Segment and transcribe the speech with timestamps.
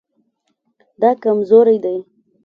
[1.01, 1.97] دا کمزوری دی